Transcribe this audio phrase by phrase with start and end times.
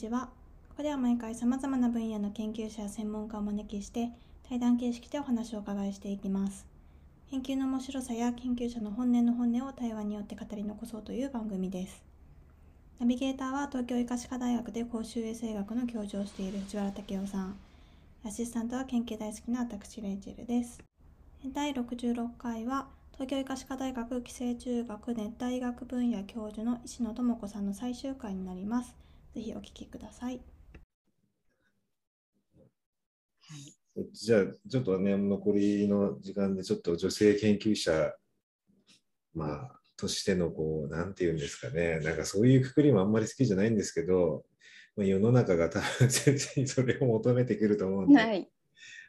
[0.00, 0.30] ちは。
[0.70, 4.08] ここでは毎回様々な分野の研究者や専門家をお招きして
[4.48, 6.66] 対談形式でお話をお伺いしていきます。
[7.30, 12.02] 研究の面白さや研究者の本音の本音を対話によって語り残そうという番組です。
[12.98, 17.56] ナビゲーターは東京医科歯科大学で公衆衛生学の教授をしている藤原武雄さん。
[18.24, 20.82] アシスタントは研究大好きな私レイチェルです。
[21.52, 28.94] 第66回は東京医科歯科大学寄生虫学熱帯医学分野教授の石野智子さんの最終回になります。
[29.34, 30.40] ぜひお聞きください。
[34.12, 38.14] じゃあ、ちょっとね、残りの時間で、ちょっと女性研究者、
[39.34, 44.44] まあ、としての、こう、なんていうんですかね、なんかそういうくくりもあんまり好きじゃないんですけど、
[44.96, 48.50] まあ、世の中が多分先生にそれを求めてくると思うんで、はい。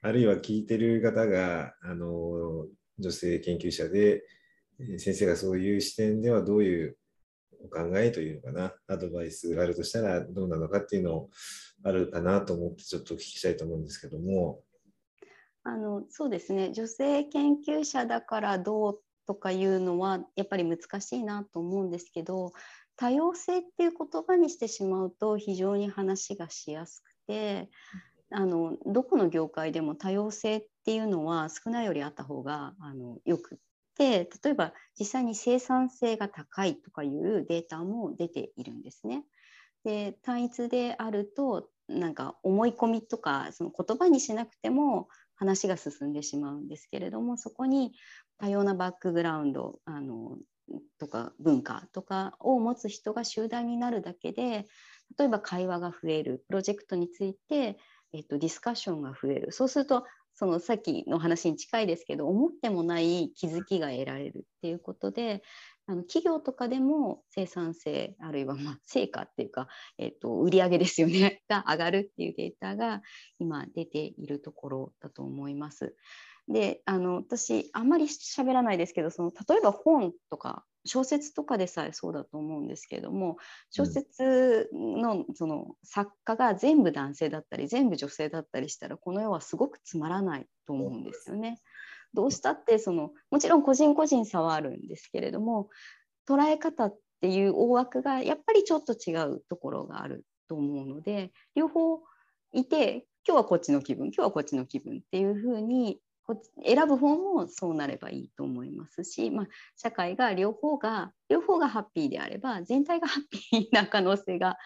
[0.00, 2.66] あるいは聞いてる方が、あの、
[2.98, 4.24] 女性研究者で、
[4.80, 6.96] えー先生がそういう視点ではどういう
[7.64, 11.30] お考えというのかな、アドバイスがあるとしたらどうなのかっていうのを
[11.84, 14.60] あるかなと思ってちょっとお聞きしたいと思うんですけども、
[15.64, 16.72] あのそうですね。
[16.72, 22.52] 女性研究者だからどうとかいうのはやっぱり難しいなと思うんですけど
[22.96, 27.68] 多様性っていう言葉にしてしまうと非常に話がしやすくて
[28.30, 33.58] あのどこの業界でも多様性っていうのは少ないよりあった方があのよく
[33.98, 39.24] て例えば実際に生産性が高いとかいうデータも出ているんですね。
[39.84, 47.92] で単一であるとなんか思い込みとかその言葉にしなくても話が進んでしまうんですけれどもそこに
[48.38, 50.36] 多様なバックグラウンドあの
[50.98, 54.66] とか文化とかを持つ人が集団になるだけで
[55.18, 57.78] 例えば会話が増えるプロジェクトについて、
[58.12, 60.04] えっと、ディスカッションが増えるそうすると
[60.38, 65.42] そのさっきの話に近いですけど思ってもない気づきが得られるっていうことで
[65.88, 69.66] あの企業とかでも生産性あるいはまあ成果っていうか、
[69.98, 73.02] えっと、売上ですよね が上がるっていうデータが
[73.40, 75.96] 今出ているところだと思います。
[76.46, 83.36] であの私あんまり喋らないですけどその例えば本とか小説とかでさえそうだと思うんですけれども
[83.70, 91.60] 小説のその作家が全部男性だったり全部女性だったりしたらこの世はすごくつまらないと思うんですよね。
[92.14, 95.68] どうしたってそのもちろん個人個人差はあるんですけれども
[96.26, 102.00] 捉え方っていう大枠がやっぱりちょっと違うところがあると思うので両方
[102.52, 106.00] いて今日はこっちの気分今日はこっちの気分っていうふうに
[106.64, 109.46] 選ぶ方もそうなればいいと思いますし、まあ、
[109.76, 114.56] 社会が両方が両方がハッピーであれば全体がハッピーな可能性が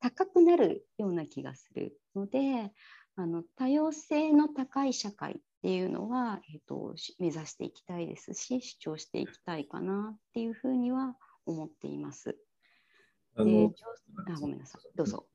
[0.00, 2.72] 高くなるような気がするので
[3.16, 12.36] あの多様性の高い社会っていうのは、えー、とし目指していきたいですし主張していきたいかなっていうふうには思っています。
[13.36, 15.26] あごめんなさいどうぞ。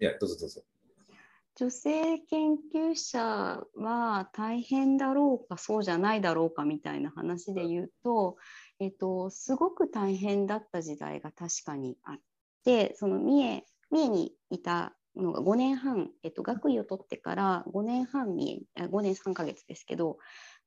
[0.00, 0.62] いや、どうぞどうぞ。
[1.56, 8.36] 女性研究者は大変だろうかそうじゃないだろうかみたいな話で言うと、
[8.80, 12.16] えっと、すごく大変だった時代が確かにあっ
[12.64, 20.16] てその三重三重にいたのが5年半、えっと、学位を取ってから5年半三重5年3ヶ月ですけど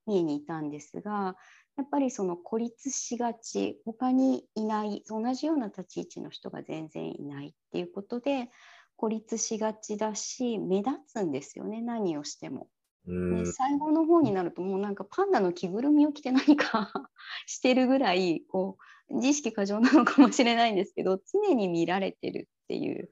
[0.05, 1.35] 三重にいたんですが
[1.77, 8.49] やっぱりその孤立しがち他にいない同じような立ち位置の人が全然いないっていうことで
[8.97, 12.67] 孤立しがちだし目立つんですよね何をしても。
[13.07, 16.91] うんで最後の方になるともうなんかパンダの着ぐるみを着て何か
[17.45, 18.77] してるぐらいこ
[19.09, 23.09] う自意識過剰なのかもしれないんですけど常に見られてるっていう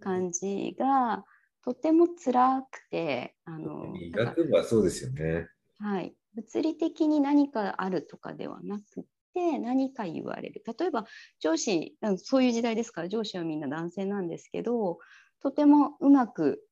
[0.00, 1.24] 感じが
[1.62, 5.48] とても辛くてあの医学部はそうですよね。
[5.78, 11.06] はい、物理的に何かあるとかではなくて何か言われる例えば
[11.40, 14.98] 上司うんそういう時代ですから上司はみんな男性なんですけど
[15.44, 16.64] とてもうまく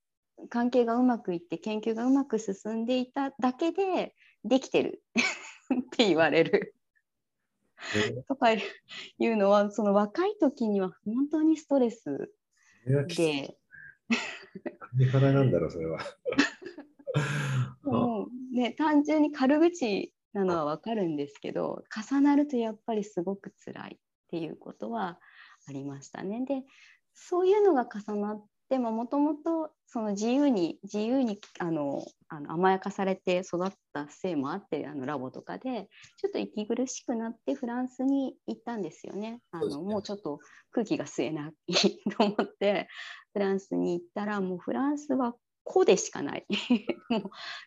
[0.48, 4.14] 関係がうまくいって研究がうまく進んでいただけで
[4.44, 5.02] できてる
[5.74, 6.74] って言われる
[8.26, 8.60] とかい
[9.20, 12.32] うのはその若い時には本当にストレス
[12.86, 13.58] で。
[14.94, 16.00] 何腹なんだろう、それは。
[17.82, 23.98] もうね、単純に軽口なのはわかるんですけど重なるとやっぱりすごく辛いっ
[24.28, 25.20] ていうことは
[25.68, 26.42] ありましたね。
[26.46, 26.64] で
[27.14, 39.40] そういうのが重なってももともとその自由に自由にあのあの甘やかされて育ったせいもあってあのラボとかでちょっと息苦しくなってフランスに行ったんですよね。
[39.50, 40.38] あのもうちょっと
[40.70, 41.52] 空気が吸えない
[42.16, 42.88] と思って
[43.34, 45.34] フランスに行ったらもうフランスは
[45.64, 46.46] 個でしかない
[47.10, 47.22] もう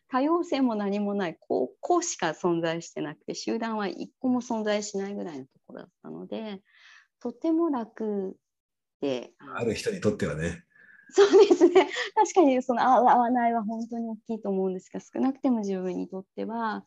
[0.10, 6.64] 多様性も何もない個個しか存在してなくて集団は一個も存在しないぐらいのところだったので
[7.20, 8.36] とても楽
[9.02, 10.66] である人にとってはね。
[11.12, 11.90] そうですね。
[12.16, 16.86] 確かにその合わないは本当に大きいと思うんですが少なくても自分にとっては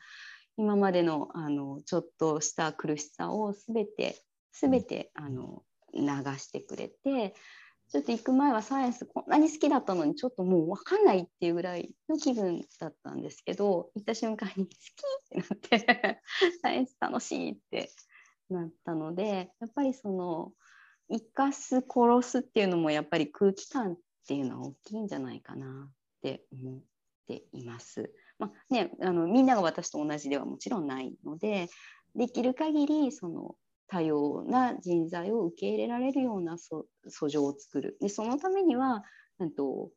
[0.56, 4.17] 今までのあのちょっとした苦しさを全て
[4.53, 5.62] 全てあの
[5.94, 6.03] 流
[6.38, 7.35] してくれて
[7.91, 16.23] ちょっと行く前はサイエンスこんなに好きだったのにちょっともう分かんないっていうぐらいの気分だったんですけど行った瞬間に好きってなって
[16.61, 17.91] サイエンス楽しいって
[18.50, 20.53] なったのでやっぱりその
[21.11, 23.97] 生かす殺すっていうのもやっぱり空気感
[24.28, 25.90] っていうのは大きいんじゃないかなっ
[26.20, 26.80] て思っ
[27.26, 28.12] ています。
[28.38, 31.69] まあね、あのみんなが私と同じではもちろんないので
[32.14, 33.54] できる限りその
[33.88, 39.02] 多様な人材を受け入れられるような訴状を作るでそのためには
[39.38, 39.88] なんと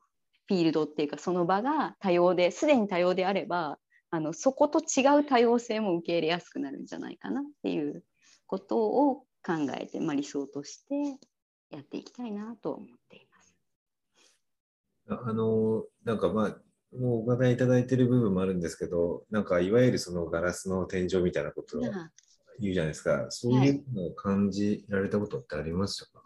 [0.48, 3.80] フィールドっていうかその場が多様ですでに多様であれば
[4.12, 8.04] あのそこと違う多様性も受け入れやすくなるんじゃないかなっていう
[8.48, 10.96] ことを考えて、まあ、理想として
[11.70, 13.31] やっていきたいなと思っています。
[15.12, 16.58] あのなんかまあ
[16.98, 21.82] もうお伺いいただいてる部分もあるんですけど、なんかいわゆるそのガラスの天井みたいなことを
[22.60, 23.28] 言うじゃないですか。
[23.30, 26.22] そういうのを感じられたことってありましたか、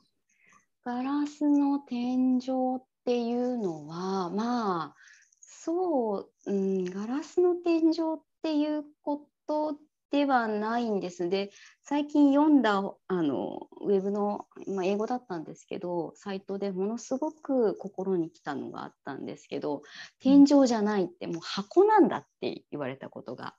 [0.84, 4.96] ガラスの天井っていうのは、まあ、
[5.40, 9.76] そう、うん、ガラスの天井っていうこと
[10.12, 11.30] ではないんです。
[11.30, 19.82] で最近読んだあのウェブの、まあ、英語だったんですけどサイトでものすごく心に来たのがあったんですけど
[20.20, 23.56] 天井じゃないってもう箱なんだって言われたことが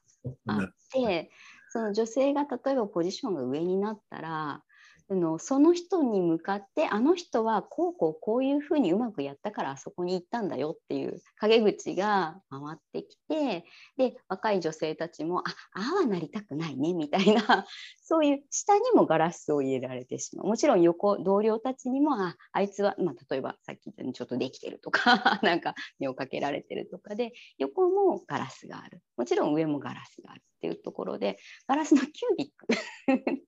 [0.47, 1.31] あって
[1.71, 4.63] その女性が例えばポジションが上になったら
[5.09, 13.65] あのその人に向かってあの人はこうこうこういうふうにうまくやったからあそこに行ったんだよっていう陰口が回ってきて
[13.97, 15.45] で若い女性たちもあ
[15.75, 17.67] あはなりたくないねみたいな
[18.03, 20.47] そういう下にもガラスを入れられてしまう。
[20.47, 29.03] もちろん横同僚たちにもああいつは、まあ、例えばさっき言ったようにちょっとできてるとか なんか目をかけられてるとかで横もガラスがある。
[29.17, 31.39] もちろん上もガラスがあるっていうところで
[31.69, 32.67] ガラスのキュービック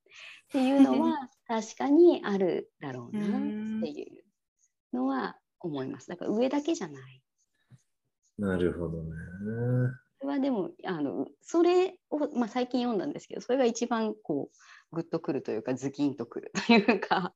[0.48, 3.30] っていうのは確かにあるだろうなっ
[3.82, 6.08] ていうのは思います。
[6.08, 7.22] だから上だけじゃない。
[8.38, 9.10] なるほどね。
[10.20, 14.50] それはでもあのそれを、まあ、最近読んだんですけどそれが一番こ
[14.92, 17.34] うグッとくるというかズキンとくるというかっ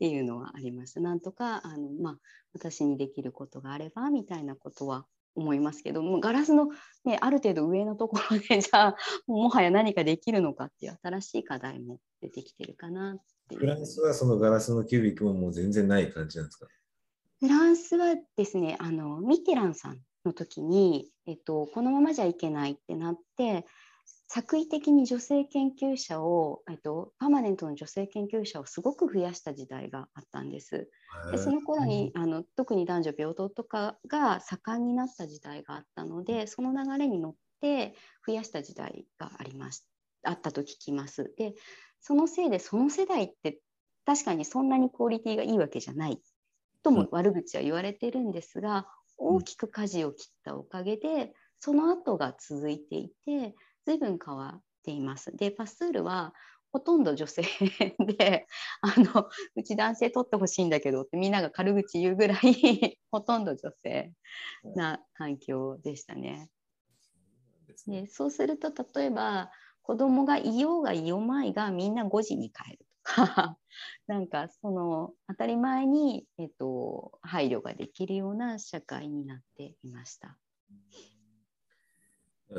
[0.00, 1.00] ていうのはありました。
[1.00, 2.18] なんとかあの、まあ、
[2.52, 6.68] 私にできることがあればみたいなことは思いますけどもガラスの、
[7.04, 13.35] ね、ある程度上のところでじゃあもはや何かできるのかっていう新しい課題も出てきてるかなっ。
[13.54, 16.66] フランスはそのガラスのキュービックももう全然ない感じなんですか？
[17.40, 23.66] フランスはですねあのミテランさんの時に、えっと、このままじゃいけないってなって
[24.28, 30.88] 作為的に女性研究者を、えっと、パーマネントの女性研究者をすごく増やした時代があったんです。
[31.30, 37.94] でその頃にあの特に男女平等とかが盛んになった時代があったのでその流れに乗って
[38.26, 39.82] 増やした時代がありまし
[40.24, 41.32] あったと聞きます。
[41.36, 41.54] で
[42.00, 43.60] そのせいでその世代って
[44.04, 46.20] 確かにそんなにクオリティがいいわけじゃない
[46.82, 48.86] とも悪口は言われてるんですが、
[49.18, 55.34] 大きく舵を切ったおかげでその後が続いていて随分変わっています。
[55.36, 56.32] でパスツールは
[56.72, 58.46] ほとんど女性で
[58.82, 64.12] あのうち男性取ってほしいんだけどってみんなが軽口言うぐらい ほとんど女性
[64.76, 66.50] な環境でしたね。
[67.86, 69.50] でそうすると例えば
[69.86, 73.56] 子供がいようがいようまいがみんな5時に帰るとか
[74.08, 80.36] なんかその当たり前に、えっと、配慮ができるような社会になっていました。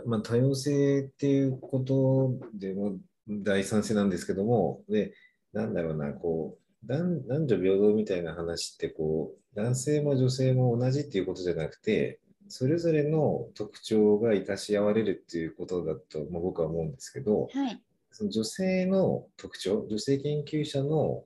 [0.05, 5.13] まあ、多様性っていうことでも大賛成なんですけども、で、
[5.51, 21.23] なんだろうな、こう、男女平等みたいな話って、こう、男性も女性も同じっていうことじゃなくて、それぞれの特徴が生かし合われるっていうことだと、まあ、僕は思うんですけど、はい、その女性の特徴、女性研究者の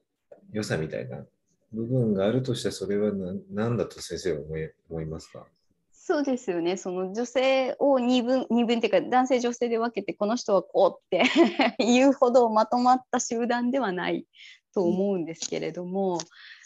[0.52, 1.24] 良さみたいな
[1.72, 3.12] 部分があるとしたら、それは
[3.52, 5.46] 何だと先生は思い思いますか？
[5.94, 6.78] そうですよね。
[6.78, 11.24] その女性を2分2分っていうか男性女性で分けてこの人はこうって
[11.80, 14.26] 言うほどまとまった集団ではない
[14.74, 16.20] と思うんですけれども、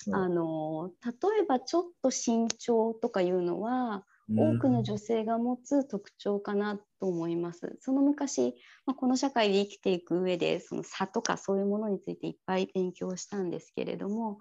[0.08, 7.78] うん、あの例えばちょっと身長とかいうのは多くの女性が持つ特徴かなと思います。
[7.82, 8.56] その昔、
[8.88, 14.40] まあ、この社会で生きていく上でその差とかそういうものについていっぱい勉強したんですけれども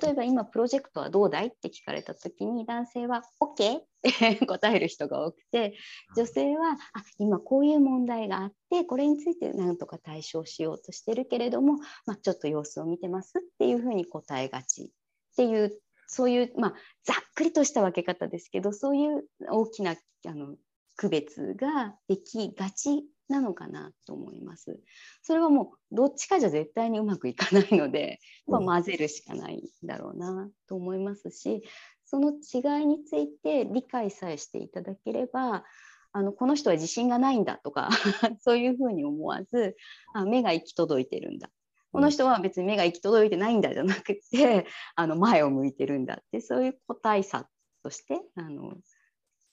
[0.00, 5.76] 例えば今プロジェクトはどうだいって聞かれた時に男性は OK って 答える人が多くて
[6.16, 14.88] 女性はあ今こういう問題があってこれについて何とか対処しようとしてるけれども、まあ、ちょっと様子を見てますっていうふうに答えがちっ
[15.36, 15.76] ていう
[16.06, 19.96] そういう、まあ、ざっくりとした分け方ですけどそういう大きな
[20.26, 20.56] あの
[20.96, 24.78] 区別ができがちなのかなと思います。
[25.22, 31.62] それはもうどっちかじゃ絶対にうまくいかないので、まあ、混ぜるしかないんだろうなと思いますし
[32.04, 35.64] その違いについて理解さえしていただければ
[36.12, 37.88] あのこの人は自信がないんだとか
[38.40, 39.76] そういうふうに思わず
[40.12, 41.50] あ目が行き届いてるんだ
[41.94, 47.48] この人は別に目が行き届いてないんだじゃなくて あの前を向いてるんだってそういう個体差
[47.84, 48.76] としてあの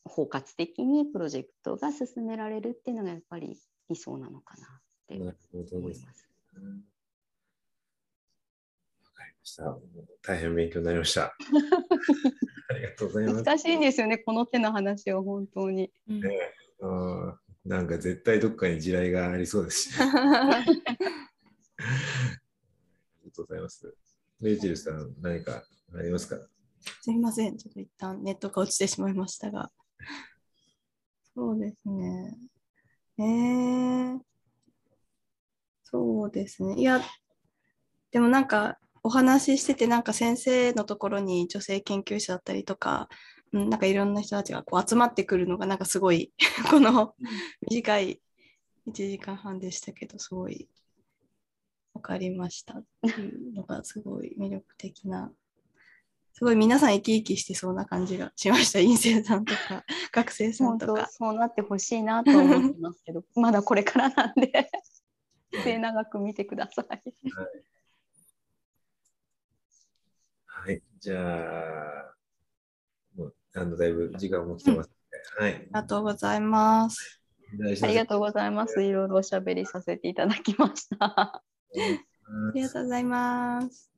[0.05, 4.69] 包括的にプロジェクトが進められるっていうのがやっぱり理想なのかなっ
[5.07, 5.23] て思
[5.91, 6.27] います。
[9.03, 9.77] わかりました。
[10.23, 11.35] 大変勉強になりました。
[12.69, 13.43] ありがとうございます。
[13.43, 15.93] 難しいんですよね、この手の話は本当に。
[16.07, 16.21] ね、
[16.81, 19.99] あなんか絶対どっかに地雷がありそうですし、
[23.41, 23.95] とうございます。
[24.41, 25.63] レイチェルさん、何か
[25.95, 26.37] ありますか？
[27.01, 29.71] すみません、ちょっと一旦ネットが落ちてしまいましたが。
[31.35, 32.37] そうですね。
[33.19, 34.19] えー、
[35.83, 36.75] そうですね。
[36.79, 37.01] いや、
[38.11, 43.09] でもなんかお話ししてて、なんか先生のところに女性研究者だったりとか、
[43.53, 46.33] うん、なんかいろんな人たちがこう集まってくるのが、なんかすごい
[46.69, 47.15] この
[47.69, 48.21] 短い
[48.87, 50.69] 1時間半でしたけど、すごい
[52.01, 55.31] 分かりましたっていうのがすごい魅力的な
[56.33, 58.79] すごい皆さん生き生きしてそうな感じがしました。
[58.79, 61.07] 院生さんとか 学生さんとか。
[61.11, 64.71] そうなってほしいなと思ってますけど、 まだこれからなんで
[65.61, 66.87] 末永く見てください。
[66.87, 67.03] はい、
[70.45, 72.15] はい、じゃあ、
[73.15, 74.89] もうあのだいぶ時間も来てます、
[75.37, 75.53] はい。
[75.53, 77.21] ありがとうございます。
[77.83, 78.81] ありがとうございます。
[78.81, 81.43] いろいろおしゃべりさせていただきました。
[81.73, 83.91] ありがとうございます。